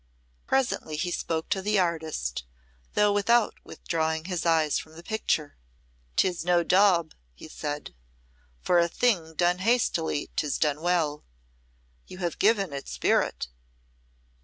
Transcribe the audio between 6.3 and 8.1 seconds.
no daub," he said.